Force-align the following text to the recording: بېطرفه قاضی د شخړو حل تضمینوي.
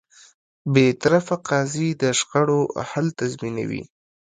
بېطرفه 0.73 1.35
قاضی 1.49 1.89
د 2.01 2.03
شخړو 2.19 2.59
حل 2.89 3.07
تضمینوي. 3.19 3.81